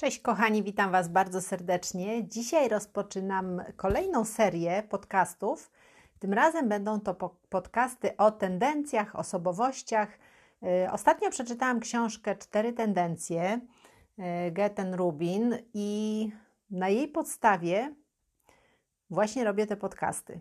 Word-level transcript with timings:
Cześć 0.00 0.20
kochani, 0.20 0.62
witam 0.62 0.92
Was 0.92 1.08
bardzo 1.08 1.40
serdecznie. 1.40 2.28
Dzisiaj 2.28 2.68
rozpoczynam 2.68 3.62
kolejną 3.76 4.24
serię 4.24 4.82
podcastów. 4.90 5.70
Tym 6.18 6.32
razem 6.32 6.68
będą 6.68 7.00
to 7.00 7.14
podcasty 7.48 8.16
o 8.16 8.30
tendencjach, 8.30 9.16
osobowościach. 9.16 10.18
Y, 10.62 10.90
ostatnio 10.90 11.30
przeczytałam 11.30 11.80
książkę 11.80 12.36
Cztery 12.36 12.72
tendencje 12.72 13.60
y, 14.18 14.50
Geten 14.50 14.94
Rubin 14.94 15.54
i 15.74 16.30
na 16.70 16.88
jej 16.88 17.08
podstawie 17.08 17.94
właśnie 19.10 19.44
robię 19.44 19.66
te 19.66 19.76
podcasty. 19.76 20.40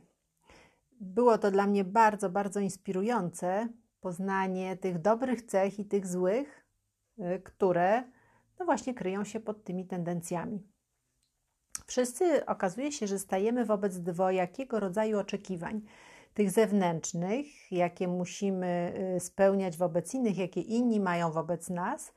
Było 0.91 1.37
to 1.37 1.51
dla 1.51 1.67
mnie 1.67 1.83
bardzo, 1.83 2.29
bardzo 2.29 2.59
inspirujące 2.59 3.67
poznanie 4.01 4.77
tych 4.77 5.01
dobrych 5.01 5.41
cech 5.41 5.79
i 5.79 5.85
tych 5.85 6.07
złych, 6.07 6.65
y, 7.19 7.41
które 7.43 8.03
no 8.59 8.65
właśnie 8.65 8.93
kryją 8.93 9.23
się 9.23 9.39
pod 9.39 9.63
tymi 9.63 9.85
tendencjami. 9.85 10.63
Wszyscy 11.87 12.45
okazuje 12.45 12.91
się, 12.91 13.07
że 13.07 13.19
stajemy 13.19 13.65
wobec 13.65 13.97
dwojakiego 13.97 14.79
rodzaju 14.79 15.19
oczekiwań. 15.19 15.81
Tych 16.33 16.51
zewnętrznych, 16.51 17.71
jakie 17.71 18.07
musimy 18.07 18.93
y, 19.15 19.19
spełniać 19.19 19.77
wobec 19.77 20.13
innych, 20.13 20.37
jakie 20.37 20.61
inni 20.61 20.99
mają 20.99 21.31
wobec 21.31 21.69
nas, 21.69 22.13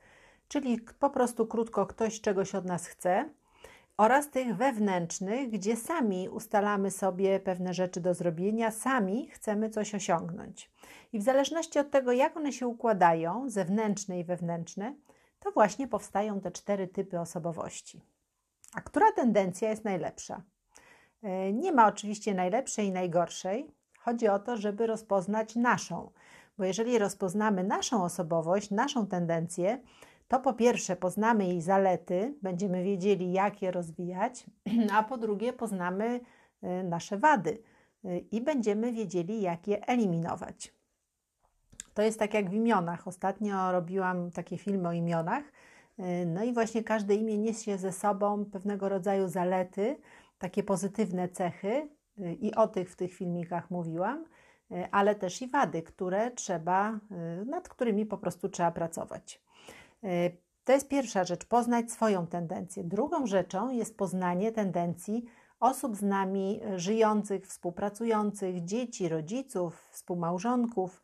czyli 0.47 0.81
po 0.99 1.09
prostu 1.09 1.47
krótko 1.47 1.85
ktoś 1.85 2.21
czegoś 2.21 2.55
od 2.55 2.65
nas 2.65 2.87
chce, 2.87 3.29
oraz 3.97 4.29
tych 4.29 4.55
wewnętrznych, 4.55 5.49
gdzie 5.49 5.75
sami 5.75 6.29
ustalamy 6.29 6.91
sobie 6.91 7.39
pewne 7.39 7.73
rzeczy 7.73 8.01
do 8.01 8.13
zrobienia, 8.13 8.71
sami 8.71 9.29
chcemy 9.29 9.69
coś 9.69 9.95
osiągnąć. 9.95 10.71
I 11.13 11.19
w 11.19 11.23
zależności 11.23 11.79
od 11.79 11.91
tego, 11.91 12.11
jak 12.11 12.37
one 12.37 12.51
się 12.51 12.67
układają, 12.67 13.49
zewnętrzne 13.49 14.19
i 14.19 14.23
wewnętrzne, 14.23 14.95
to 15.43 15.51
właśnie 15.51 15.87
powstają 15.87 16.41
te 16.41 16.51
cztery 16.51 16.87
typy 16.87 17.19
osobowości. 17.19 18.01
A 18.73 18.81
która 18.81 19.11
tendencja 19.11 19.69
jest 19.69 19.83
najlepsza? 19.83 20.41
E, 21.23 21.53
nie 21.53 21.71
ma 21.71 21.87
oczywiście 21.87 22.33
najlepszej 22.33 22.87
i 22.87 22.91
najgorszej. 22.91 23.71
Chodzi 23.99 24.27
o 24.27 24.39
to, 24.39 24.57
żeby 24.57 24.87
rozpoznać 24.87 25.55
naszą, 25.55 26.11
bo 26.57 26.63
jeżeli 26.63 26.97
rozpoznamy 26.97 27.63
naszą 27.63 28.03
osobowość, 28.03 28.71
naszą 28.71 29.07
tendencję, 29.07 29.81
to 30.27 30.39
po 30.39 30.53
pierwsze 30.53 30.95
poznamy 30.95 31.47
jej 31.47 31.61
zalety, 31.61 32.35
będziemy 32.41 32.83
wiedzieli, 32.83 33.31
jak 33.31 33.61
je 33.61 33.71
rozwijać, 33.71 34.45
a 34.95 35.03
po 35.03 35.17
drugie 35.17 35.53
poznamy 35.53 36.19
e, 36.61 36.83
nasze 36.83 37.17
wady 37.17 37.63
e, 38.05 38.17
i 38.17 38.41
będziemy 38.41 38.93
wiedzieli, 38.93 39.41
jak 39.41 39.67
je 39.67 39.87
eliminować. 39.87 40.80
To 41.93 42.01
jest 42.01 42.19
tak 42.19 42.33
jak 42.33 42.49
w 42.49 42.53
imionach. 42.53 43.07
Ostatnio 43.07 43.71
robiłam 43.71 44.31
takie 44.31 44.57
filmy 44.57 44.87
o 44.87 44.93
imionach. 44.93 45.43
Y, 45.99 46.25
no 46.25 46.43
i 46.43 46.53
właśnie 46.53 46.83
każde 46.83 47.15
imię 47.15 47.37
niesie 47.37 47.77
ze 47.77 47.91
sobą 47.91 48.45
pewnego 48.45 48.89
rodzaju 48.89 49.27
zalety, 49.27 49.97
takie 50.39 50.63
pozytywne 50.63 51.29
cechy, 51.29 51.89
y, 52.19 52.33
i 52.33 52.55
o 52.55 52.67
tych 52.67 52.91
w 52.91 52.95
tych 52.95 53.13
filmikach 53.13 53.71
mówiłam, 53.71 54.25
y, 54.71 54.87
ale 54.91 55.15
też 55.15 55.41
i 55.41 55.47
wady, 55.47 55.81
które 55.81 56.31
trzeba, 56.31 56.99
nad 57.45 57.69
którymi 57.69 58.05
po 58.05 58.17
prostu 58.17 58.49
trzeba 58.49 58.71
pracować. 58.71 59.41
To 60.63 60.73
jest 60.73 60.87
pierwsza 60.87 61.23
rzecz, 61.23 61.45
poznać 61.45 61.91
swoją 61.91 62.27
tendencję. 62.27 62.83
Drugą 62.83 63.27
rzeczą 63.27 63.69
jest 63.69 63.97
poznanie 63.97 64.51
tendencji 64.51 65.25
osób 65.59 65.95
z 65.95 66.01
nami 66.01 66.61
żyjących, 66.75 67.47
współpracujących, 67.47 68.63
dzieci, 68.65 69.09
rodziców, 69.09 69.87
współmałżonków, 69.91 71.01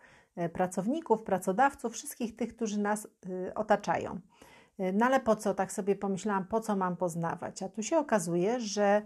pracowników, 0.53 1.23
pracodawców, 1.23 1.93
wszystkich 1.93 2.35
tych, 2.35 2.55
którzy 2.55 2.79
nas 2.79 3.05
y, 3.05 3.53
otaczają. 3.55 4.19
E, 4.77 4.93
no 4.93 5.05
ale 5.05 5.19
po 5.19 5.35
co, 5.35 5.53
tak 5.53 5.71
sobie 5.71 5.95
pomyślałam, 5.95 6.45
po 6.45 6.61
co 6.61 6.75
mam 6.75 6.97
poznawać? 6.97 7.63
A 7.63 7.69
tu 7.69 7.83
się 7.83 7.97
okazuje, 7.97 8.59
że 8.59 9.01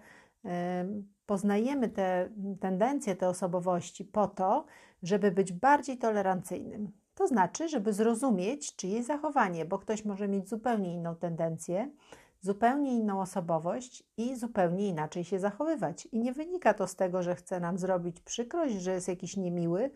poznajemy 1.26 1.90
te 1.90 2.30
tendencje, 2.60 3.16
te 3.16 3.30
osobowości 3.30 4.06
po 4.06 4.28
to, 4.28 4.66
żeby 5.04 5.32
być 5.32 5.54
bardziej 5.54 5.98
tolerancyjnym. 5.98 6.92
To 7.16 7.28
znaczy, 7.28 7.70
żeby 7.70 7.94
zrozumieć 7.94 8.76
czyjeś 8.76 9.06
zachowanie, 9.06 9.66
bo 9.66 9.80
ktoś 9.80 10.06
może 10.06 10.28
mieć 10.28 10.50
zupełnie 10.50 10.94
inną 10.94 11.16
tendencję, 11.16 11.92
zupełnie 12.42 12.94
inną 12.94 13.22
osobowość 13.22 14.04
i 14.18 14.36
zupełnie 14.36 14.88
inaczej 14.88 15.24
się 15.24 15.40
zachowywać. 15.40 16.06
I 16.06 16.20
nie 16.20 16.34
wynika 16.34 16.74
to 16.74 16.88
z 16.88 16.96
tego, 16.96 17.24
że 17.24 17.36
chce 17.36 17.60
nam 17.60 17.78
zrobić 17.78 18.22
przykrość, 18.22 18.76
że 18.76 18.92
jest 18.92 19.08
jakiś 19.08 19.38
niemiły, 19.38 19.92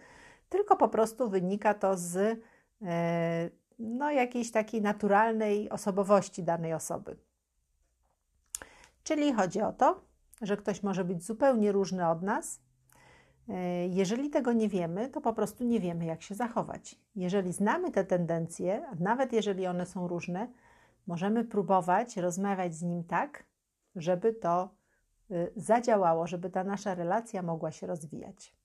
tylko 0.50 0.76
po 0.76 0.90
prostu 0.90 1.30
wynika 1.30 1.74
to 1.74 1.98
z 1.98 2.40
e, 2.82 3.50
no, 3.80 4.12
jakiejś 4.12 4.52
takiej 4.52 4.82
naturalnej 4.82 5.70
osobowości 5.70 6.44
danej 6.44 6.74
osoby. 6.74 7.18
Czyli 9.04 9.34
chodzi 9.34 9.62
o 9.62 9.74
to, 9.74 10.02
że 10.42 10.58
ktoś 10.58 10.84
może 10.84 11.04
być 11.04 11.24
zupełnie 11.24 11.72
różny 11.72 12.10
od 12.10 12.22
nas. 12.22 12.62
E, 13.50 13.88
jeżeli 13.88 14.30
tego 14.30 14.54
nie 14.54 14.70
wiemy, 14.70 15.10
to 15.10 15.22
po 15.22 15.34
prostu 15.34 15.64
nie 15.64 15.80
wiemy, 15.80 16.06
jak 16.06 16.22
się 16.22 16.36
zachować. 16.36 17.00
Jeżeli 17.16 17.54
znamy 17.54 17.92
te 17.92 18.04
tendencje, 18.04 18.86
nawet 19.00 19.34
jeżeli 19.34 19.68
one 19.68 19.86
są 19.86 20.08
różne, 20.08 20.48
możemy 21.08 21.44
próbować 21.44 22.18
rozmawiać 22.18 22.76
z 22.76 22.82
nim 22.82 23.04
tak, 23.04 23.44
żeby 23.96 24.34
to 24.34 24.70
y, 25.32 25.52
zadziałało, 25.56 26.28
żeby 26.28 26.50
ta 26.50 26.64
nasza 26.64 26.96
relacja 26.96 27.42
mogła 27.42 27.72
się 27.72 27.88
rozwijać. 27.88 28.56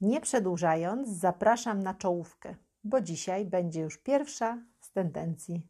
Nie 0.00 0.20
przedłużając, 0.20 1.08
zapraszam 1.08 1.82
na 1.82 1.94
czołówkę, 1.94 2.54
bo 2.84 3.00
dzisiaj 3.00 3.46
będzie 3.46 3.80
już 3.80 3.98
pierwsza 3.98 4.62
z 4.80 4.92
tendencji. 4.92 5.66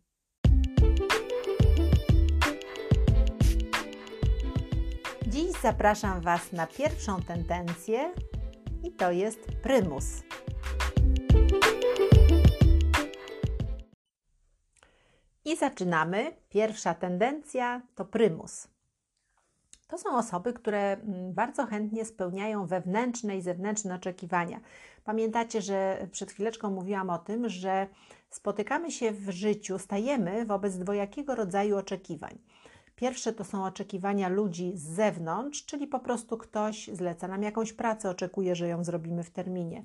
Dziś 5.27 5.53
zapraszam 5.63 6.21
Was 6.21 6.53
na 6.53 6.67
pierwszą 6.67 7.23
tendencję 7.23 8.15
i 8.83 8.93
to 8.93 9.11
jest 9.11 9.41
prymus. 9.63 10.05
I 15.45 15.57
zaczynamy. 15.57 16.33
Pierwsza 16.49 16.95
tendencja 16.95 17.83
to 17.95 18.05
prymus. 18.05 18.69
To 19.89 19.99
są 19.99 20.17
osoby, 20.17 20.53
które 20.53 20.93
mm, 20.93 21.33
bardzo 21.33 21.67
chętnie 21.67 22.05
spełniają 22.05 22.67
wewnętrzne 22.67 23.37
i 23.37 23.43
zewnętrzne 23.43 23.95
oczekiwania. 23.95 24.61
Pamiętacie, 25.05 25.63
że 25.63 26.09
przed 26.13 26.33
chwileczką 26.33 26.71
mówiłam 26.71 27.11
o 27.11 27.19
tym, 27.19 27.49
że 27.49 27.87
spotykamy 28.31 28.91
się 28.91 29.13
w 29.13 29.31
życiu, 29.31 29.79
stajemy 29.79 30.45
wobec 30.45 30.79
dwojakiego 30.79 31.35
rodzaju 31.35 31.77
oczekiwań. 31.77 32.39
Pierwsze 32.97 33.33
to 33.33 33.45
są 33.45 33.65
oczekiwania 33.65 34.29
ludzi 34.29 34.73
z 34.77 34.83
zewnątrz, 34.83 35.65
czyli 35.65 35.87
po 35.87 36.01
prostu 36.01 36.39
ktoś 36.39 36.91
zleca 36.93 37.29
nam 37.29 37.43
jakąś 37.43 37.73
pracę, 37.73 38.11
oczekuje, 38.11 38.55
że 38.55 38.69
ją 38.69 38.85
zrobimy 38.85 39.25
w 39.25 39.31
terminie. 39.31 39.85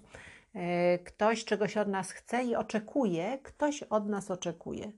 E, 0.56 1.00
ktoś 1.00 1.46
czegoś 1.46 1.78
od 1.78 1.88
nas 1.88 2.12
chce 2.12 2.44
i 2.44 2.56
oczekuje, 2.56 3.40
ktoś 3.44 3.84
od 3.84 4.10
nas 4.10 4.32
oczekuje. 4.32 4.92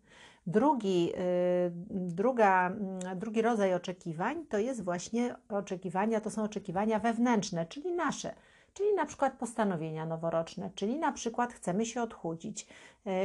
Drugi, 0.47 1.11
y, 1.15 1.71
druga, 1.91 2.67
mm, 2.67 3.19
drugi 3.19 3.41
rodzaj 3.41 3.73
oczekiwań 3.73 4.45
to 4.45 4.57
jest 4.57 4.83
właśnie 4.83 5.35
oczekiwania, 5.49 6.21
to 6.21 6.29
są 6.29 6.43
oczekiwania 6.43 6.99
wewnętrzne, 6.99 7.65
czyli 7.65 7.91
nasze, 7.91 8.35
czyli 8.73 8.93
na 8.93 9.05
przykład 9.05 9.33
postanowienia 9.33 10.05
noworoczne, 10.05 10.69
czyli 10.75 10.99
na 10.99 11.11
przykład 11.11 11.53
chcemy 11.53 11.85
się 11.85 12.01
odchudzić, 12.01 12.67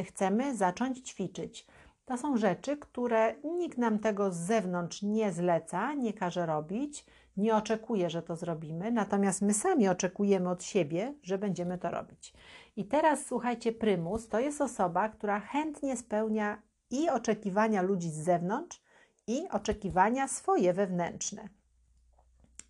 y, 0.01 0.05
chcemy 0.05 0.57
zacząć 0.57 1.09
ćwiczyć. 1.09 1.67
To 2.05 2.17
są 2.17 2.37
rzeczy, 2.37 2.77
które 2.77 3.35
nikt 3.45 3.79
nam 3.79 3.99
tego 3.99 4.31
z 4.31 4.37
zewnątrz 4.37 5.03
nie 5.03 5.33
zleca, 5.33 5.95
nie 5.95 6.13
każe 6.13 6.47
robić, 6.47 7.07
nie 7.37 7.57
oczekuje, 7.57 8.11
że 8.11 8.23
to 8.23 8.37
zrobimy, 8.37 8.91
natomiast 8.91 9.43
my 9.43 9.55
sami 9.55 9.89
oczekujemy 9.89 10.51
od 10.51 10.65
siebie, 10.65 11.15
że 11.23 11.39
będziemy 11.39 11.79
to 11.79 11.91
robić. 11.91 12.33
I 12.77 12.85
teraz 12.85 13.27
słuchajcie, 13.27 13.73
prymus 13.73 14.29
to 14.29 14.41
jest 14.41 14.61
osoba, 14.61 15.09
która 15.09 15.41
chętnie 15.41 15.97
spełnia 15.97 16.63
i 16.91 17.09
oczekiwania 17.11 17.83
ludzi 17.83 18.11
z 18.11 18.25
zewnątrz, 18.25 18.83
i 19.27 19.49
oczekiwania 19.49 20.29
swoje 20.29 20.73
wewnętrzne. 20.73 21.49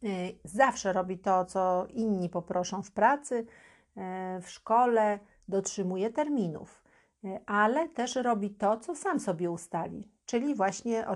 Y, 0.05 0.39
zawsze 0.45 0.93
robi 0.93 1.19
to, 1.19 1.45
co 1.45 1.87
inni 1.91 2.29
poproszą 2.29 2.83
w 2.83 2.91
pracy, 2.91 3.35
y, 3.37 3.43
w 4.43 4.51
szkole, 4.51 5.19
dotrzymuje 5.49 6.11
terminów, 6.11 6.85
y, 7.25 7.39
ale 7.47 7.89
też 7.89 8.17
robi 8.17 8.51
to, 8.51 8.77
co 8.77 8.97
sam 8.97 9.21
sobie 9.21 9.51
ustali, 9.51 10.09
czyli 10.27 10.55
właśnie 10.55 11.07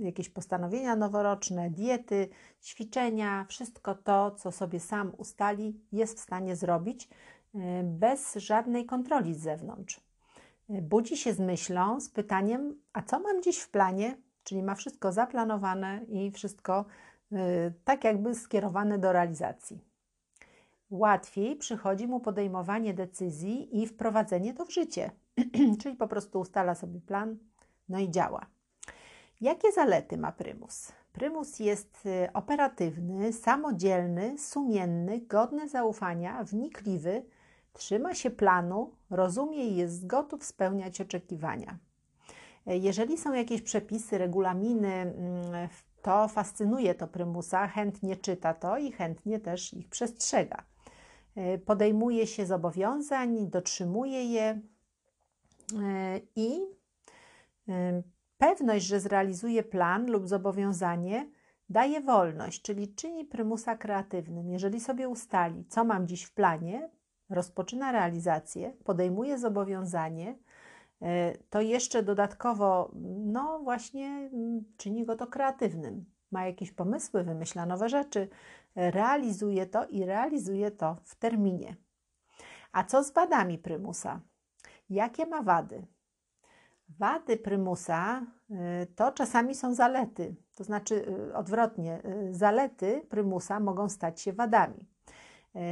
jakieś 0.00 0.28
postanowienia 0.28 0.96
noworoczne, 0.96 1.70
diety, 1.70 2.28
ćwiczenia, 2.62 3.44
wszystko 3.48 3.94
to, 3.94 4.30
co 4.30 4.52
sobie 4.52 4.80
sam 4.80 5.12
ustali, 5.18 5.80
jest 5.92 6.18
w 6.18 6.22
stanie 6.22 6.56
zrobić 6.56 7.08
bez 7.82 8.34
żadnej 8.34 8.86
kontroli 8.86 9.34
z 9.34 9.40
zewnątrz 9.40 10.05
budzi 10.68 11.16
się 11.16 11.32
z 11.32 11.38
myślą, 11.38 12.00
z 12.00 12.10
pytaniem: 12.10 12.80
A 12.92 13.02
co 13.02 13.20
mam 13.20 13.42
dziś 13.42 13.58
w 13.58 13.70
planie? 13.70 14.16
Czyli 14.44 14.62
ma 14.62 14.74
wszystko 14.74 15.12
zaplanowane 15.12 16.04
i 16.08 16.30
wszystko 16.30 16.84
y, 17.32 17.36
tak 17.84 18.04
jakby 18.04 18.34
skierowane 18.34 18.98
do 18.98 19.12
realizacji. 19.12 19.80
Łatwiej 20.90 21.56
przychodzi 21.56 22.06
mu 22.06 22.20
podejmowanie 22.20 22.94
decyzji 22.94 23.82
i 23.82 23.86
wprowadzenie 23.86 24.54
to 24.54 24.64
w 24.64 24.72
życie, 24.72 25.10
czyli 25.80 25.96
po 25.96 26.08
prostu 26.08 26.40
ustala 26.40 26.74
sobie 26.74 27.00
plan, 27.00 27.38
no 27.88 27.98
i 27.98 28.10
działa. 28.10 28.46
Jakie 29.40 29.72
zalety 29.72 30.16
ma 30.16 30.32
prymus? 30.32 30.92
Prymus 31.12 31.58
jest 31.58 32.06
y, 32.06 32.32
operatywny, 32.32 33.32
samodzielny, 33.32 34.38
sumienny, 34.38 35.20
godny 35.20 35.68
zaufania, 35.68 36.44
wnikliwy, 36.44 37.22
trzyma 37.76 38.14
się 38.14 38.30
planu, 38.30 38.90
rozumie 39.10 39.68
i 39.68 39.76
jest 39.76 40.06
gotów 40.06 40.44
spełniać 40.44 41.00
oczekiwania. 41.00 41.78
Jeżeli 42.66 43.18
są 43.18 43.32
jakieś 43.32 43.62
przepisy, 43.62 44.18
regulaminy, 44.18 44.94
mm, 44.94 45.68
to 46.02 46.28
fascynuje 46.28 46.94
to 46.94 47.08
prymusa, 47.08 47.68
chętnie 47.68 48.16
czyta 48.16 48.54
to 48.54 48.78
i 48.78 48.92
chętnie 48.92 49.40
też 49.40 49.74
ich 49.74 49.88
przestrzega. 49.88 50.64
Y, 51.36 51.58
podejmuje 51.58 52.26
się 52.26 52.46
zobowiązań, 52.46 53.50
dotrzymuje 53.50 54.24
je 54.24 54.60
y, 55.72 56.26
i 56.36 56.60
Pewność, 58.38 58.86
że 58.86 59.00
zrealizuje 59.00 59.62
plan 59.62 60.10
lub 60.10 60.28
zobowiązanie, 60.28 61.30
daje 61.68 62.00
wolność, 62.00 62.62
czyli 62.62 62.94
czyni 62.94 63.24
prymusa 63.24 63.76
kreatywnym. 63.76 64.50
Jeżeli 64.50 64.80
sobie 64.80 65.08
ustali, 65.08 65.64
co 65.64 65.84
mam 65.84 66.08
dziś 66.08 66.24
w 66.24 66.34
planie, 66.34 66.90
rozpoczyna 67.30 67.92
realizację, 67.92 68.72
podejmuje 68.84 69.38
zobowiązanie, 69.38 70.38
e, 71.02 71.38
to 71.50 71.60
jeszcze 71.60 72.02
dodatkowo, 72.02 72.90
no 73.26 73.60
właśnie, 73.62 74.06
mm, 74.06 74.64
czyni 74.76 75.04
go 75.06 75.16
to 75.16 75.26
kreatywnym. 75.26 76.04
Ma 76.30 76.46
jakieś 76.46 76.72
pomysły, 76.72 77.24
wymyśla 77.24 77.66
nowe 77.66 77.88
rzeczy, 77.88 78.28
realizuje 78.76 79.66
to 79.66 79.86
i 79.86 80.04
realizuje 80.04 80.70
to 80.70 80.96
w 81.04 81.14
terminie. 81.14 81.76
A 82.72 82.84
co 82.84 83.04
z 83.04 83.10
wadami 83.10 83.58
prymusa? 83.58 84.20
Jakie 84.90 85.26
ma 85.26 85.42
wady? 85.42 85.86
Wady 86.88 87.36
prymusa 87.36 88.26
y, 88.50 88.86
to 88.86 89.12
czasami 89.12 89.54
są 89.54 89.74
zalety, 89.74 90.36
to 90.54 90.64
znaczy 90.64 90.94
y, 91.28 91.34
odwrotnie, 91.34 92.02
zalety 92.30 93.06
prymusa 93.08 93.60
mogą 93.60 93.88
stać 93.88 94.20
się 94.20 94.32
wadami. 94.32 94.95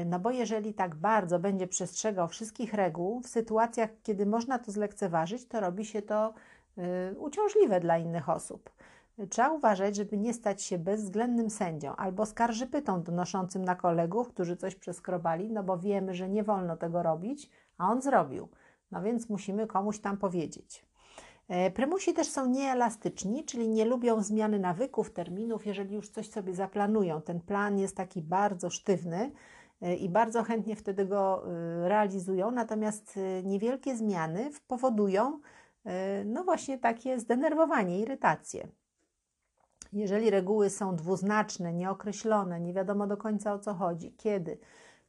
No 0.07 0.21
bo 0.21 0.31
jeżeli 0.31 0.75
tak 0.75 0.95
bardzo 0.95 1.39
będzie 1.39 1.67
przestrzegał 1.67 2.29
wszystkich 2.29 2.75
reguł, 2.75 3.21
w 3.21 3.29
sytuacjach, 3.29 3.91
kiedy 4.03 4.27
można 4.27 4.59
to 4.59 4.73
zlekceważyć, 4.73 5.49
to 5.49 5.61
robi 5.61 5.85
się 5.85 6.03
to 6.03 6.35
uciążliwe 7.19 7.81
dla 7.81 7.99
innych 7.99 8.29
osób. 8.29 8.71
Trzeba 9.31 9.51
uważać, 9.51 9.97
żeby 9.97 10.19
nie 10.19 10.35
stać 10.35 10.63
się 10.63 10.79
bezwzględnym 10.79 11.51
sędzią 11.51 11.97
albo 11.97 12.27
skarżypytą 12.27 13.03
donoszącym 13.03 13.65
na 13.65 13.75
kolegów, 13.75 14.29
którzy 14.29 14.57
coś 14.57 14.75
przeskrobali, 14.75 15.53
no 15.53 15.63
bo 15.63 15.79
wiemy, 15.79 16.15
że 16.15 16.29
nie 16.29 16.43
wolno 16.43 16.77
tego 16.77 17.03
robić, 17.03 17.51
a 17.79 17.91
on 17.91 18.03
zrobił. 18.03 18.49
No 18.91 19.03
więc 19.03 19.29
musimy 19.29 19.67
komuś 19.67 19.99
tam 19.99 20.17
powiedzieć. 20.17 20.87
E, 21.49 21.71
prymusi 21.71 22.15
też 22.15 22.29
są 22.29 22.47
nieelastyczni, 22.47 23.45
czyli 23.45 23.69
nie 23.69 23.85
lubią 23.85 24.23
zmiany 24.23 24.59
nawyków, 24.59 25.13
terminów, 25.13 25.67
jeżeli 25.67 25.95
już 25.95 26.09
coś 26.09 26.31
sobie 26.31 26.55
zaplanują. 26.55 27.23
Ten 27.23 27.41
plan 27.41 27.79
jest 27.79 27.97
taki 27.97 28.23
bardzo 28.23 28.71
sztywny 28.71 29.17
e, 29.17 29.31
i 29.93 30.09
bardzo 30.09 30.43
chętnie 30.43 30.77
wtedy 30.77 31.07
go 31.07 31.45
e, 31.47 31.89
realizują, 31.89 32.51
natomiast 32.51 33.19
niewielkie 33.43 33.97
zmiany 33.97 34.51
powodują 34.67 35.41
no 36.25 36.45
właśnie 36.45 36.79
takie 36.79 37.21
zdenerwowanie, 37.21 38.01
irytację. 38.01 38.69
Jeżeli 39.93 40.31
reguły 40.31 40.71
są 40.71 40.97
dwuznaczne, 40.97 41.73
nieokreślone, 41.73 42.61
nie 42.61 42.73
wiadomo 42.73 43.07
do 43.07 43.17
końca 43.17 43.55
o 43.55 43.59
co 43.59 43.75
chodzi, 43.75 44.13
kiedy, 44.13 44.59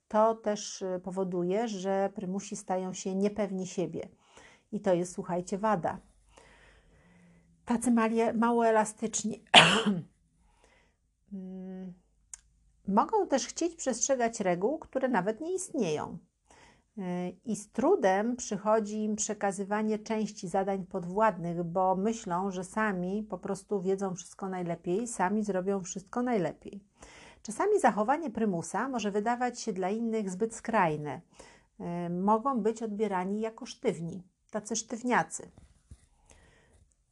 to 0.08 0.36
też 0.36 0.84
powoduje, 1.04 1.68
że 1.68 2.10
prymusi 2.16 2.56
stają 2.56 2.94
się 2.94 3.16
niepewni 3.16 3.68
siebie. 3.68 4.08
I 4.72 4.80
to 4.80 4.94
jest, 4.94 5.14
słuchajcie, 5.14 5.58
wada 5.58 6.00
tacy 7.66 7.92
mali, 7.92 8.18
mało 8.34 8.68
elastyczni. 8.68 9.44
Mogą 12.88 13.28
też 13.28 13.48
chcieć 13.48 13.76
przestrzegać 13.76 14.40
reguł, 14.40 14.80
które 14.80 15.10
nawet 15.10 15.42
nie 15.42 15.56
istnieją. 15.56 16.18
I 17.46 17.56
z 17.56 17.72
trudem 17.72 18.36
przychodzi 18.36 19.04
im 19.04 19.16
przekazywanie 19.16 20.00
części 20.00 20.48
zadań 20.48 20.86
podwładnych, 20.86 21.64
bo 21.64 21.96
myślą, 21.96 22.52
że 22.52 22.64
sami 22.64 23.24
po 23.24 23.38
prostu 23.38 23.82
wiedzą 23.82 24.16
wszystko 24.16 24.50
najlepiej, 24.50 25.08
sami 25.08 25.44
zrobią 25.44 25.84
wszystko 25.84 26.22
najlepiej. 26.22 26.84
Czasami 27.42 27.80
zachowanie 27.80 28.32
prymusa 28.32 28.90
może 28.90 29.12
wydawać 29.12 29.60
się 29.60 29.74
dla 29.74 29.90
innych 29.90 30.30
zbyt 30.30 30.56
skrajne. 30.56 31.22
Mogą 32.10 32.62
być 32.62 32.84
odbierani 32.84 33.42
jako 33.42 33.66
sztywni, 33.66 34.24
tacy 34.52 34.76
sztywniacy. 34.76 35.52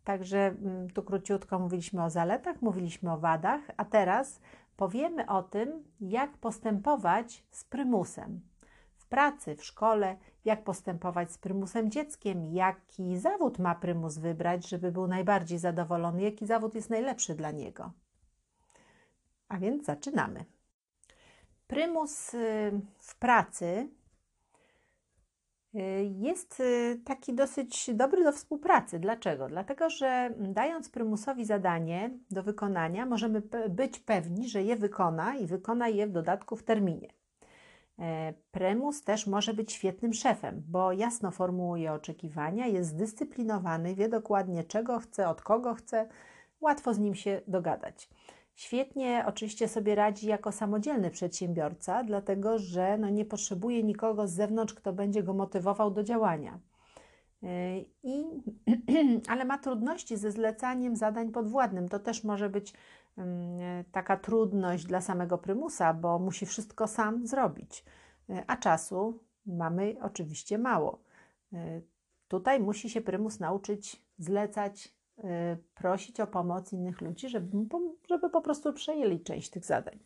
Także 0.04 0.38
mm, 0.38 0.90
tu 0.90 1.04
króciutko 1.04 1.60
mówiliśmy 1.60 2.04
o 2.04 2.10
zaletach, 2.10 2.62
mówiliśmy 2.62 3.12
o 3.12 3.18
wadach, 3.18 3.62
a 3.78 3.86
teraz 3.86 4.40
powiemy 4.78 5.28
o 5.28 5.44
tym, 5.44 5.84
jak 6.00 6.38
postępować 6.38 7.44
z 7.52 7.64
prymusem 7.64 8.42
w 8.96 9.08
pracy, 9.08 9.56
w 9.56 9.66
szkole, 9.66 10.18
jak 10.46 10.64
postępować 10.64 11.32
z 11.32 11.38
prymusem 11.38 11.92
dzieckiem, 11.92 12.46
jaki 12.46 13.18
zawód 13.18 13.60
ma 13.60 13.76
prymus 13.76 14.18
wybrać, 14.18 14.70
żeby 14.70 14.92
był 14.92 15.08
najbardziej 15.08 15.60
zadowolony, 15.60 16.22
jaki 16.22 16.46
zawód 16.46 16.76
jest 16.76 16.90
najlepszy 16.90 17.36
dla 17.36 17.52
niego. 17.52 17.92
A 19.48 19.58
więc 19.58 19.86
zaczynamy. 19.86 20.46
Prymus 21.68 22.34
y, 22.34 22.72
w 23.00 23.20
pracy 23.20 23.90
jest 26.20 26.60
y, 26.60 27.02
taki 27.06 27.34
dosyć 27.34 27.90
dobry 27.94 28.24
do 28.24 28.32
współpracy. 28.32 29.00
Dlaczego? 29.00 29.48
Dlatego, 29.48 29.90
że 29.90 30.34
dając 30.40 30.90
prymusowi 30.90 31.46
zadanie 31.46 32.10
do 32.32 32.44
wykonania, 32.44 33.06
możemy 33.06 33.42
być 33.70 34.00
pewni, 34.00 34.50
że 34.50 34.64
je 34.64 34.76
wykona 34.76 35.36
i 35.36 35.48
wykona 35.48 35.88
je 35.88 36.08
w 36.08 36.12
dodatku 36.12 36.56
w 36.56 36.64
terminie. 36.64 37.08
E, 38.00 38.34
prymus 38.52 39.04
też 39.04 39.28
może 39.28 39.54
być 39.54 39.72
świetnym 39.72 40.14
szefem, 40.14 40.64
bo 40.68 40.92
jasno 40.92 41.32
formułuje 41.32 41.94
oczekiwania, 41.94 42.68
jest 42.68 42.90
zdyscyplinowany, 42.90 43.96
wie 43.96 44.10
dokładnie 44.10 44.64
czego 44.64 45.00
chce, 45.00 45.30
od 45.30 45.42
kogo 45.42 45.74
chce, 45.74 46.10
łatwo 46.62 46.94
z 46.94 47.00
nim 47.00 47.16
się 47.16 47.42
dogadać. 47.48 48.10
Świetnie 48.56 49.24
oczywiście 49.28 49.68
sobie 49.68 49.96
radzi 49.96 50.28
jako 50.28 50.52
samodzielny 50.52 51.12
przedsiębiorca, 51.12 52.04
dlatego 52.04 52.60
że 52.60 52.98
no 52.98 53.10
nie 53.10 53.26
potrzebuje 53.26 53.84
nikogo 53.84 54.28
z 54.28 54.34
zewnątrz, 54.34 54.74
kto 54.74 54.94
będzie 54.94 55.24
go 55.24 55.34
motywował 55.34 55.92
do 55.92 56.04
działania. 56.04 56.60
Yy, 57.42 57.50
I, 58.04 58.24
ale 59.32 59.46
ma 59.46 59.58
trudności 59.58 60.18
ze 60.18 60.32
zlecaniem 60.32 60.96
zadań 60.96 61.32
podwładnym. 61.32 61.90
To 61.90 62.00
też 62.00 62.24
może 62.24 62.50
być 62.50 62.74
taka 63.92 64.18
trudność 64.18 64.86
dla 64.86 65.02
samego 65.02 65.38
prymusa, 65.38 65.94
bo 65.94 66.20
musi 66.20 66.46
wszystko 66.46 66.88
sam 66.88 67.28
zrobić, 67.28 67.86
yy, 68.30 68.44
a 68.48 68.58
czasu 68.58 69.20
mamy 69.46 69.96
oczywiście 70.02 70.58
mało. 70.58 71.00
Yy, 71.52 71.60
tutaj 72.28 72.60
musi 72.60 72.90
się 72.90 73.02
prymus 73.02 73.40
nauczyć 73.40 74.02
zlecać 74.18 74.94
prosić 75.76 76.20
o 76.20 76.28
pomoc 76.28 76.74
innych 76.74 77.02
ludzi, 77.02 77.30
żeby, 77.30 77.58
żeby 78.10 78.30
po 78.30 78.42
prostu 78.42 78.74
przejęli 78.74 79.24
część 79.24 79.50
tych 79.50 79.66
zadań. 79.66 80.00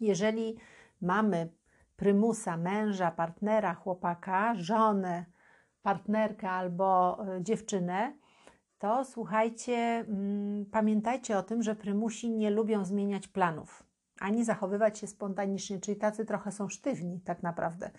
Jeżeli 0.00 0.56
mamy 1.00 1.48
prymusa, 1.96 2.56
męża, 2.56 3.10
partnera, 3.10 3.74
chłopaka, 3.74 4.54
żonę, 4.54 5.24
partnerkę 5.82 6.50
albo 6.50 7.18
y, 7.36 7.42
dziewczynę, 7.42 8.12
to 8.78 9.04
słuchajcie, 9.04 10.04
mm, 10.08 10.66
pamiętajcie 10.66 11.38
o 11.38 11.42
tym, 11.42 11.62
że 11.62 11.74
prymusi 11.74 12.30
nie 12.30 12.50
lubią 12.50 12.84
zmieniać 12.84 13.28
planów 13.28 13.92
ani 14.22 14.44
zachowywać 14.44 14.98
się 14.98 15.06
spontanicznie, 15.06 15.80
czyli 15.80 15.96
tacy 15.96 16.24
trochę 16.24 16.52
są 16.52 16.68
sztywni 16.68 17.20
tak 17.20 17.42
naprawdę. 17.42 17.90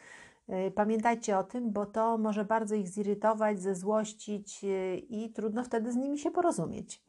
Y, 0.50 0.72
pamiętajcie 0.72 1.38
o 1.38 1.44
tym, 1.44 1.72
bo 1.72 1.86
to 1.86 2.18
może 2.18 2.46
bardzo 2.46 2.76
ich 2.76 2.88
zirytować, 2.88 3.62
zezłościć 3.62 4.64
y, 4.64 4.98
i 5.10 5.30
trudno 5.30 5.64
wtedy 5.64 5.92
z 5.92 5.96
nimi 5.96 6.20
się 6.20 6.32
porozumieć. 6.32 7.04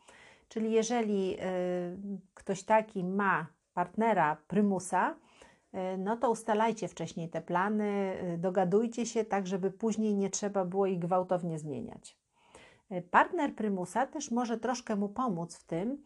Czyli 0.49 0.73
jeżeli 0.73 1.35
y, 1.35 1.39
ktoś 2.35 2.63
taki 2.63 3.05
ma 3.05 3.47
partnera 3.75 4.37
prymusa, 4.49 5.17
no 5.99 6.17
to 6.17 6.31
ustalajcie 6.31 6.89
wcześniej 6.89 7.29
te 7.29 7.43
plany, 7.43 8.17
dogadujcie 8.39 9.07
się 9.07 9.25
tak, 9.25 9.47
żeby 9.47 9.71
później 9.71 10.15
nie 10.15 10.31
trzeba 10.31 10.65
było 10.65 10.87
ich 10.87 10.99
gwałtownie 10.99 11.59
zmieniać. 11.59 12.19
Partner 13.11 13.55
prymusa 13.55 14.07
też 14.07 14.31
może 14.31 14.59
troszkę 14.59 14.97
mu 14.97 15.09
pomóc 15.09 15.57
w 15.57 15.65
tym, 15.65 16.03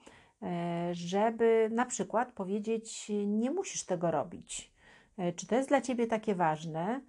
żeby 0.93 1.69
na 1.73 1.87
przykład 1.87 2.33
powiedzieć: 2.33 3.13
Nie 3.27 3.51
musisz 3.51 3.85
tego 3.85 4.11
robić. 4.11 4.73
Czy 5.37 5.47
to 5.47 5.55
jest 5.55 5.69
dla 5.69 5.81
ciebie 5.81 6.07
takie 6.07 6.35
ważne? 6.35 7.01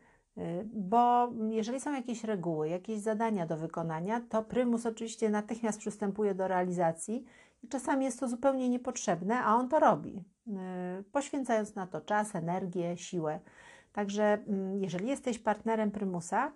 Bo 0.66 1.30
jeżeli 1.50 1.80
są 1.80 1.94
jakieś 1.94 2.24
reguły, 2.24 2.70
jakieś 2.70 3.00
zadania 3.00 3.46
do 3.46 3.58
wykonania, 3.58 4.22
to 4.30 4.44
prymus 4.44 4.86
oczywiście 4.86 5.30
natychmiast 5.30 5.80
przystępuje 5.80 6.36
do 6.36 6.48
realizacji 6.48 7.26
i 7.64 7.68
czasami 7.68 8.06
jest 8.06 8.20
to 8.20 8.28
zupełnie 8.28 8.70
niepotrzebne, 8.70 9.44
a 9.44 9.56
on 9.56 9.70
to 9.70 9.80
robi, 9.80 10.24
y, 10.48 10.52
poświęcając 11.04 11.76
na 11.76 11.88
to 11.88 12.02
czas, 12.02 12.36
energię, 12.36 12.98
siłę. 12.98 13.40
Także 13.94 14.24
mm, 14.24 14.82
jeżeli 14.82 15.08
jesteś 15.08 15.40
partnerem 15.40 15.92
prymusa, 15.92 16.52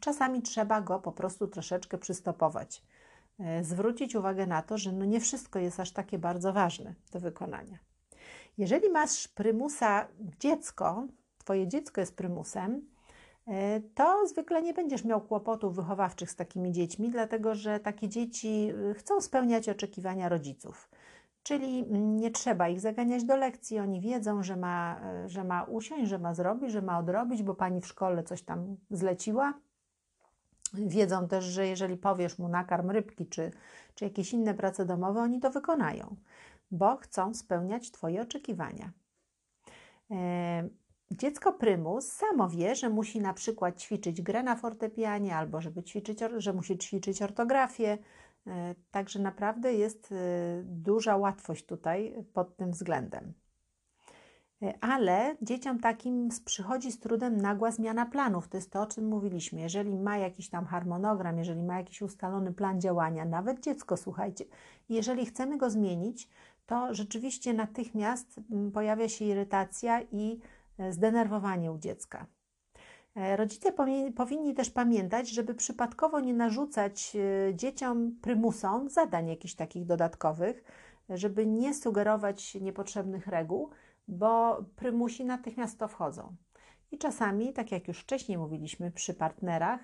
czasami 0.00 0.42
trzeba 0.42 0.80
go 0.80 0.98
po 0.98 1.12
prostu 1.12 1.46
troszeczkę 1.46 1.98
przystopować. 1.98 2.82
e, 3.40 3.64
zwrócić 3.64 4.14
uwagę 4.14 4.46
na 4.46 4.62
to, 4.62 4.78
że 4.78 4.92
no 4.92 5.04
nie 5.04 5.20
wszystko 5.20 5.58
jest 5.58 5.80
aż 5.80 5.90
takie 5.90 6.18
bardzo 6.18 6.52
ważne 6.52 6.94
do 7.12 7.20
wykonania. 7.20 7.78
Jeżeli 8.58 8.90
masz 8.90 9.28
prymusa 9.28 10.08
dziecko, 10.40 11.06
twoje 11.38 11.68
dziecko 11.68 12.00
jest 12.00 12.16
prymusem, 12.16 12.88
to 13.94 14.26
zwykle 14.26 14.62
nie 14.62 14.74
będziesz 14.74 15.04
miał 15.04 15.20
kłopotów 15.20 15.76
wychowawczych 15.76 16.30
z 16.30 16.36
takimi 16.36 16.72
dziećmi, 16.72 17.10
dlatego 17.10 17.54
że 17.54 17.80
takie 17.80 18.08
dzieci 18.08 18.70
y, 18.90 18.94
chcą 18.94 19.20
spełniać 19.20 19.68
oczekiwania 19.68 20.28
rodziców. 20.28 20.88
Czyli 21.42 21.86
nie 21.92 22.30
trzeba 22.30 22.68
ich 22.68 22.80
zaganiać 22.80 23.24
do 23.24 23.36
lekcji, 23.36 23.78
oni 23.78 24.00
wiedzą, 24.00 24.42
że 24.42 24.56
ma, 24.56 25.00
e, 25.04 25.28
że 25.28 25.44
ma 25.44 25.62
usiąść, 25.62 26.08
że 26.08 26.18
ma 26.18 26.34
zrobić, 26.34 26.72
że 26.72 26.82
ma 26.82 26.98
odrobić, 26.98 27.42
bo 27.42 27.54
pani 27.54 27.80
w 27.80 27.86
szkole 27.86 28.22
coś 28.22 28.42
tam 28.42 28.76
zleciła. 28.90 29.54
Wiedzą 30.74 31.28
też, 31.28 31.44
że 31.44 31.66
jeżeli 31.66 31.96
powiesz 31.96 32.38
mu 32.38 32.48
nakarm 32.48 32.90
rybki 32.90 33.26
czy, 33.26 33.50
czy 33.94 34.04
jakieś 34.04 34.32
inne 34.32 34.54
prace 34.54 34.86
domowe, 34.86 35.20
oni 35.20 35.40
to 35.40 35.50
wykonają, 35.50 36.16
bo 36.70 36.96
chcą 36.96 37.34
spełniać 37.34 37.90
Twoje 37.90 38.22
oczekiwania. 38.22 38.92
E, 40.10 40.68
dziecko 41.10 41.52
prymus 41.52 42.12
samo 42.12 42.48
wie, 42.48 42.74
że 42.74 42.88
musi 42.88 43.20
na 43.20 43.34
przykład 43.34 43.80
ćwiczyć 43.80 44.22
grę 44.22 44.42
na 44.42 44.56
fortepianie, 44.56 45.36
albo 45.36 45.60
żeby 45.60 45.82
ćwiczyć, 45.82 46.18
że 46.36 46.52
musi 46.52 46.78
ćwiczyć 46.78 47.22
ortografię, 47.22 47.98
E, 48.48 48.74
także 48.90 49.18
naprawdę 49.18 49.74
jest 49.74 50.12
e, 50.12 50.14
duża 50.64 51.16
łatwość 51.16 51.66
tutaj 51.66 52.24
pod 52.32 52.56
tym 52.56 52.70
względem. 52.70 53.32
E, 54.62 54.74
ale 54.80 55.36
dzieciom 55.42 55.80
takim 55.80 56.28
przychodzi 56.44 56.92
z 56.92 57.00
trudem 57.00 57.36
nagła 57.36 57.70
zmiana 57.70 58.06
planów. 58.06 58.48
To 58.48 58.56
jest 58.56 58.70
to, 58.70 58.82
o 58.82 58.86
czym 58.86 59.08
mówiliśmy. 59.08 59.60
Jeżeli 59.60 59.98
ma 59.98 60.18
jakiś 60.18 60.50
tam 60.50 60.66
harmonogram, 60.66 61.38
jeżeli 61.38 61.62
ma 61.62 61.76
jakiś 61.76 62.02
ustalony 62.02 62.52
plan 62.52 62.80
działania, 62.80 63.24
nawet 63.24 63.60
dziecko, 63.60 63.96
słuchajcie, 63.96 64.44
jeżeli 64.88 65.26
chcemy 65.26 65.58
go 65.58 65.70
zmienić, 65.70 66.28
to 66.66 66.94
rzeczywiście 66.94 67.54
natychmiast 67.54 68.40
pojawia 68.74 69.08
się 69.08 69.24
irytacja 69.24 70.02
i 70.02 70.40
zdenerwowanie 70.90 71.72
u 71.72 71.78
dziecka. 71.78 72.26
E, 73.18 73.36
rodzice 73.36 73.72
powinni 74.16 74.54
też 74.54 74.70
pamiętać, 74.70 75.30
żeby 75.30 75.54
przypadkowo 75.54 76.20
nie 76.20 76.34
narzucać 76.34 77.16
e, 77.16 77.54
dzieciom 77.54 78.18
prymusom 78.22 78.88
zadań 78.88 79.28
jakichś 79.28 79.54
takich 79.54 79.86
dodatkowych, 79.86 80.64
żeby 81.08 81.46
nie 81.46 81.74
sugerować 81.74 82.54
niepotrzebnych 82.54 83.26
reguł, 83.26 83.70
bo 84.08 84.64
prymusi 84.76 85.24
natychmiast 85.24 85.78
to 85.78 85.88
wchodzą. 85.88 86.36
I 86.90 86.98
czasami, 86.98 87.52
tak 87.52 87.72
jak 87.72 87.88
już 87.88 88.00
wcześniej 88.00 88.38
mówiliśmy 88.38 88.90
przy 88.90 89.14
partnerach, 89.14 89.80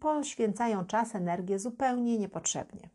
poświęcają 0.00 0.84
czas, 0.84 1.14
energię 1.14 1.58
zupełnie 1.58 2.18
niepotrzebnie. 2.18 2.90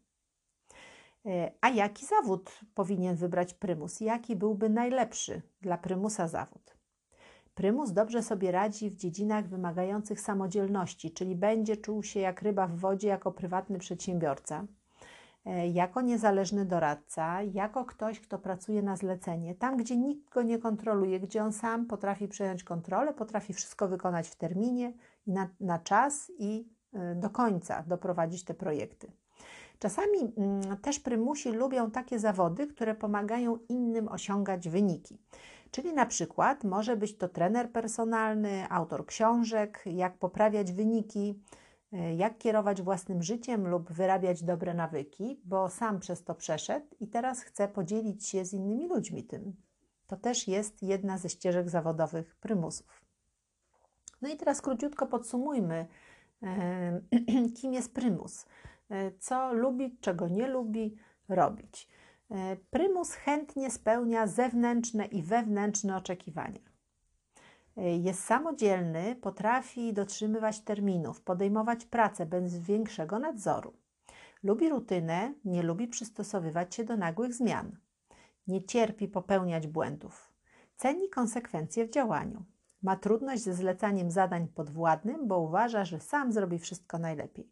E, 1.25 1.51
a 1.61 1.69
jaki 1.69 2.05
zawód 2.05 2.59
powinien 2.75 3.15
wybrać 3.15 3.53
prymus? 3.53 3.99
Jaki 3.99 4.35
byłby 4.35 4.69
najlepszy 4.69 5.41
dla 5.61 5.77
prymusa 5.77 6.27
zawód? 6.27 6.74
Prymus 7.55 7.91
dobrze 7.91 8.23
sobie 8.23 8.51
radzi 8.51 8.89
w 8.89 8.95
dziedzinach 8.95 9.47
wymagających 9.47 10.21
samodzielności, 10.21 11.11
czyli 11.11 11.35
będzie 11.35 11.77
czuł 11.77 12.03
się 12.03 12.19
jak 12.19 12.41
ryba 12.41 12.67
w 12.67 12.75
wodzie 12.75 13.07
jako 13.07 13.31
prywatny 13.31 13.79
przedsiębiorca, 13.79 14.65
e, 15.45 15.67
jako 15.67 16.01
niezależny 16.01 16.65
doradca, 16.65 17.41
jako 17.41 17.85
ktoś, 17.85 18.19
kto 18.19 18.39
pracuje 18.39 18.81
na 18.81 18.95
zlecenie, 18.95 19.55
tam 19.55 19.77
gdzie 19.77 19.97
nikt 19.97 20.29
go 20.29 20.41
nie 20.41 20.59
kontroluje, 20.59 21.19
gdzie 21.19 21.43
on 21.43 21.53
sam 21.53 21.85
potrafi 21.85 22.27
przejąć 22.27 22.63
kontrolę, 22.63 23.13
potrafi 23.13 23.53
wszystko 23.53 23.87
wykonać 23.87 24.27
w 24.27 24.35
terminie 24.35 24.93
na, 25.27 25.49
na 25.59 25.79
czas 25.79 26.31
i 26.39 26.69
e, 26.93 27.15
do 27.15 27.29
końca 27.29 27.83
doprowadzić 27.87 28.43
te 28.43 28.53
projekty. 28.53 29.11
Czasami 29.79 30.33
mm, 30.37 30.77
też 30.77 30.99
prymusi 30.99 31.51
lubią 31.51 31.91
takie 31.91 32.19
zawody, 32.19 32.67
które 32.67 32.95
pomagają 32.95 33.57
innym 33.69 34.07
osiągać 34.07 34.69
wyniki. 34.69 35.17
Czyli 35.75 35.93
na 35.93 36.05
przykład 36.05 36.63
może 36.63 36.97
być 36.97 37.17
to 37.17 37.29
trener 37.29 37.71
personalny, 37.71 38.69
autor 38.69 39.05
książek, 39.05 39.83
jak 39.85 40.17
poprawiać 40.17 40.71
wyniki, 40.71 41.43
e, 41.93 42.15
jak 42.15 42.37
kierować 42.37 42.81
własnym 42.81 43.23
życiem 43.23 43.67
lub 43.67 43.91
wyrabiać 43.91 44.43
dobre 44.43 44.73
nawyki, 44.73 45.41
bo 45.43 45.69
sam 45.69 45.99
przez 45.99 46.23
to 46.23 46.35
przeszedł 46.35 46.85
i 46.99 47.07
teraz 47.07 47.41
chce 47.41 47.67
podzielić 47.67 48.27
się 48.27 48.45
z 48.45 48.53
innymi 48.53 48.87
ludźmi 48.87 49.23
tym. 49.23 49.55
To 50.07 50.17
też 50.17 50.47
jest 50.47 50.83
jedna 50.83 51.17
ze 51.17 51.29
ścieżek 51.29 51.69
zawodowych 51.69 52.35
prymusów. 52.35 53.05
No 54.21 54.29
i 54.29 54.37
teraz 54.37 54.61
króciutko 54.61 55.07
podsumujmy, 55.07 55.87
kim 57.61 57.73
jest 57.73 57.93
prymus, 57.93 58.45
e, 58.89 59.11
co 59.11 59.53
lubi, 59.53 59.97
czego 60.01 60.27
nie 60.27 60.47
lubi 60.47 60.95
robić. 61.29 61.87
E, 62.31 62.55
prymus 62.55 63.13
chętnie 63.13 63.71
spełnia 63.71 64.27
zewnętrzne 64.27 65.05
i 65.05 65.23
wewnętrzne 65.23 65.97
oczekiwania. 65.97 66.59
E, 67.77 67.97
jest 67.97 68.23
samodzielny, 68.23 69.15
potrafi 69.15 69.93
dotrzymywać 69.93 70.59
terminów, 70.61 71.21
podejmować 71.21 71.85
pracę 71.85 72.25
bez 72.25 72.57
większego 72.57 73.19
nadzoru. 73.19 73.73
Lubi 74.43 74.69
rutynę, 74.69 75.33
nie 75.45 75.63
lubi 75.63 75.87
przystosowywać 75.87 76.75
się 76.75 76.83
do 76.83 76.97
nagłych 76.97 77.33
zmian. 77.33 77.77
Nie 78.47 78.63
cierpi 78.63 79.07
popełniać 79.07 79.67
błędów. 79.67 80.33
Ceni 80.75 81.09
konsekwencje 81.09 81.87
w 81.87 81.89
działaniu. 81.89 82.45
Ma 82.81 82.95
trudność 82.95 83.43
ze 83.43 83.53
zlecaniem 83.53 84.11
zadań 84.11 84.47
podwładnym, 84.47 85.27
bo 85.27 85.39
uważa, 85.39 85.85
że 85.85 85.99
sam 85.99 86.31
zrobi 86.31 86.59
wszystko 86.59 86.99
najlepiej. 86.99 87.49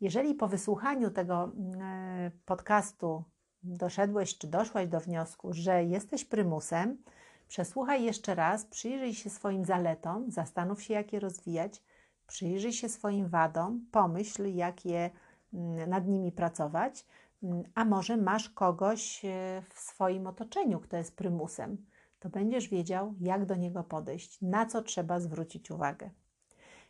Jeżeli 0.00 0.34
po 0.34 0.48
wysłuchaniu 0.48 1.10
tego 1.10 1.52
e, 1.80 2.30
podcastu 2.44 3.24
doszedłeś 3.62 4.38
czy 4.38 4.46
doszłaś 4.46 4.88
do 4.88 5.00
wniosku, 5.00 5.52
że 5.52 5.84
jesteś 5.84 6.24
prymusem, 6.24 7.02
przesłuchaj 7.48 8.04
jeszcze 8.04 8.34
raz, 8.34 8.64
przyjrzyj 8.64 9.14
się 9.14 9.30
swoim 9.30 9.64
zaletom, 9.64 10.30
zastanów 10.30 10.82
się, 10.82 10.94
jak 10.94 11.12
je 11.12 11.20
rozwijać, 11.20 11.82
przyjrzyj 12.26 12.72
się 12.72 12.88
swoim 12.88 13.28
wadom, 13.28 13.86
pomyśl, 13.90 14.46
jak 14.46 14.84
je 14.84 15.10
mm, 15.54 15.90
nad 15.90 16.06
nimi 16.06 16.32
pracować, 16.32 17.06
mm, 17.42 17.62
a 17.74 17.84
może 17.84 18.16
masz 18.16 18.48
kogoś 18.48 19.24
e, 19.24 19.62
w 19.68 19.80
swoim 19.80 20.26
otoczeniu, 20.26 20.80
kto 20.80 20.96
jest 20.96 21.16
prymusem. 21.16 21.86
To 22.18 22.28
będziesz 22.28 22.68
wiedział, 22.68 23.14
jak 23.20 23.46
do 23.46 23.56
niego 23.56 23.84
podejść, 23.84 24.40
na 24.42 24.66
co 24.66 24.82
trzeba 24.82 25.20
zwrócić 25.20 25.70
uwagę. 25.70 26.10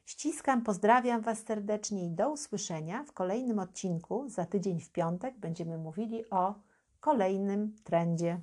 Ściskam, 0.04 0.62
pozdrawiam 0.62 1.20
Was 1.20 1.44
serdecznie 1.44 2.06
i 2.06 2.10
do 2.10 2.32
usłyszenia 2.32 3.04
w 3.04 3.12
kolejnym 3.12 3.58
odcinku. 3.58 4.28
Za 4.28 4.44
tydzień 4.46 4.80
w 4.80 4.92
piątek 4.92 5.38
będziemy 5.38 5.78
mówili 5.78 6.30
o 6.30 6.54
kolejnym 7.00 7.76
trendzie 7.84 8.40